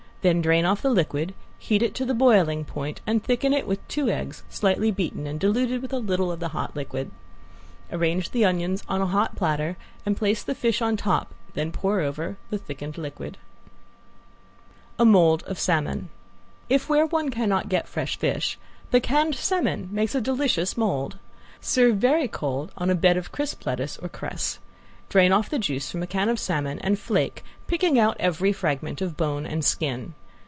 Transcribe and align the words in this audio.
Then 0.23 0.39
drain 0.43 0.65
off 0.65 0.83
the 0.83 0.91
liquid, 0.91 1.33
heat 1.57 1.81
it 1.81 1.95
to 1.95 2.05
the 2.05 2.13
boiling 2.13 2.63
point, 2.63 3.01
and 3.07 3.23
thicken 3.23 3.53
it 3.55 3.65
with 3.65 3.79
two 3.87 4.07
eggs 4.07 4.43
slightly 4.51 4.91
beaten 4.91 5.25
and 5.25 5.39
diluted 5.39 5.81
with 5.81 5.91
a 5.91 5.97
little 5.97 6.31
of 6.31 6.39
the 6.39 6.49
hot 6.49 6.75
liquid. 6.75 7.09
Arrange 7.91 8.29
the 8.29 8.45
onions 8.45 8.83
on 8.87 9.01
a 9.01 9.07
hot 9.07 9.35
platter 9.35 9.77
and 10.05 10.15
place 10.15 10.43
the 10.43 10.53
fish 10.53 10.79
on 10.79 10.95
top, 10.95 11.33
then 11.55 11.71
pour 11.71 12.01
over 12.01 12.37
the 12.51 12.59
thickened 12.59 12.99
liquid. 12.99 13.39
~A 14.99 15.05
MOLD 15.05 15.41
OF 15.47 15.57
SALMON~ 15.57 16.09
If 16.69 16.87
where 16.87 17.07
one 17.07 17.31
cannot 17.31 17.67
get 17.67 17.87
fresh 17.87 18.15
fish, 18.19 18.59
the 18.91 19.01
canned 19.01 19.33
salmon 19.33 19.89
makes 19.91 20.13
a 20.13 20.21
delicious 20.21 20.77
mold. 20.77 21.17
Serve 21.61 21.95
very 21.97 22.27
cold 22.27 22.71
on 22.77 22.91
a 22.91 22.95
bed 22.95 23.17
of 23.17 23.31
crisp 23.31 23.65
lettuce 23.65 23.97
or 23.97 24.07
cress. 24.07 24.59
Drain 25.09 25.33
off 25.33 25.49
the 25.49 25.59
juice 25.59 25.91
from 25.91 26.01
a 26.03 26.07
can 26.07 26.29
of 26.29 26.39
salmon, 26.39 26.79
and 26.79 26.97
flake, 26.97 27.43
picking 27.67 27.99
out 27.99 28.15
every 28.17 28.53
fragment 28.53 29.01
of 29.01 29.17
bone 29.17 29.45
and 29.45 29.65
skin. 29.65 30.13